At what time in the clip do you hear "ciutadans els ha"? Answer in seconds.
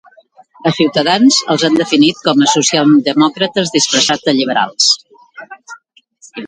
0.77-1.71